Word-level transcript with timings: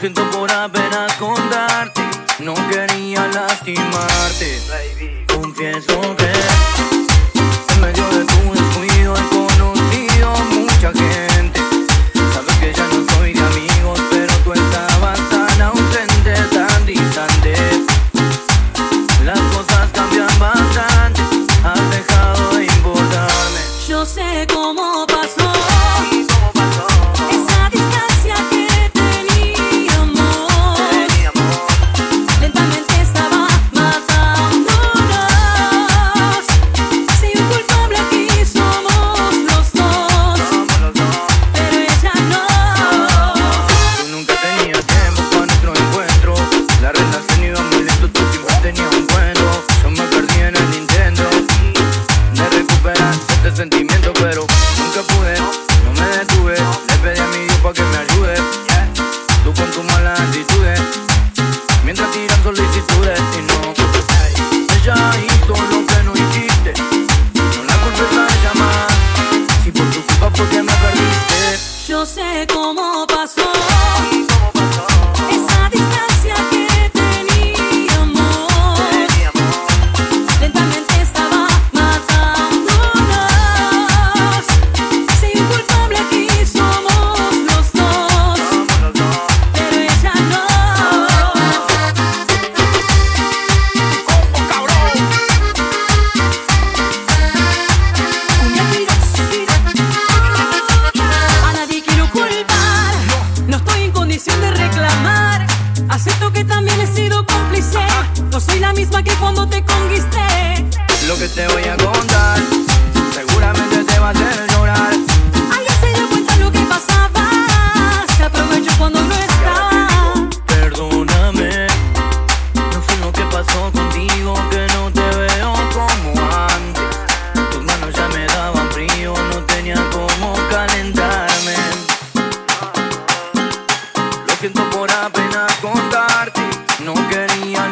siento 0.00 0.28
por 0.30 0.50
apenas 0.50 1.12
contarte. 1.16 2.00
No 2.38 2.54
quería 2.68 3.26
lastimarte. 3.28 4.60
Confieso 5.28 6.16
que. 6.16 6.59
sentimiento, 53.60 54.10
pero 54.14 54.46
nunca 54.78 55.02
pude, 55.12 55.34
no 55.84 55.92
me 55.92 56.06
detuve. 56.16 56.54
Le 56.54 56.96
pedí 57.02 57.20
a 57.20 57.26
mi 57.26 57.44
Dios 57.44 57.58
pa' 57.58 57.74
que 57.74 57.82
me 57.82 57.96
ayude. 57.98 58.34
Tú 59.44 59.52
con 59.52 59.70
tus 59.70 59.84
malas 59.84 60.18
actitudes, 60.18 60.80
mientras 61.84 62.10
tiran 62.10 62.42
solicitudes 62.42 63.20
y 63.38 63.42
no. 63.42 63.74
Ella 64.76 65.29
Acepto 106.00 106.32
que 106.32 106.44
también 106.44 106.80
he 106.80 106.86
sido 106.86 107.26
cómplice. 107.26 107.78
No 108.32 108.40
soy 108.40 108.58
la 108.58 108.72
misma 108.72 109.02
que 109.02 109.12
cuando 109.16 109.46
te 109.46 109.62
conquisté. 109.62 110.64
Lo 111.06 111.14
que 111.18 111.28
te 111.28 111.46
voy 111.48 111.64
a 111.64 111.76
contar 111.76 112.38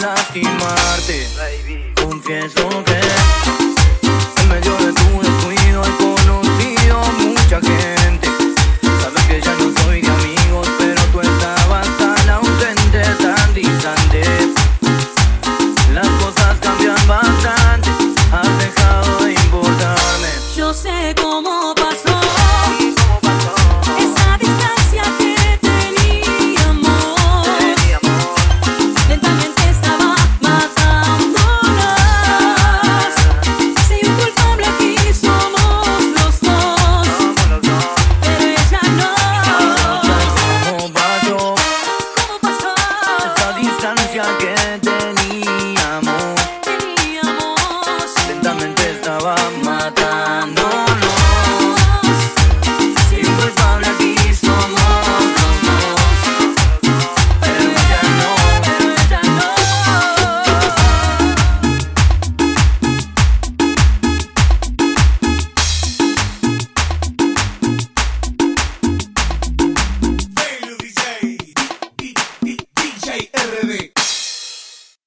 lastimarte. 0.08 1.28
Baby. 1.36 1.92
Confieso 1.94 2.68
que 2.84 2.97